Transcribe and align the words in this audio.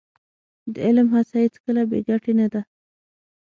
د 0.73 0.75
علم 0.85 1.07
هڅه 1.15 1.35
هېڅکله 1.45 1.81
بې 1.89 1.99
ګټې 2.07 2.33
نه 2.39 2.47
ده. 2.53 2.61